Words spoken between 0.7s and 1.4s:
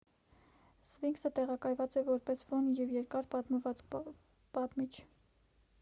սվինքսը